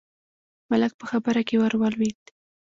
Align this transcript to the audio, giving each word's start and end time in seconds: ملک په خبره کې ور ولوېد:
ملک 0.69 0.91
په 0.99 1.05
خبره 1.11 1.41
کې 1.47 1.55
ور 1.61 1.73
ولوېد: 1.77 2.21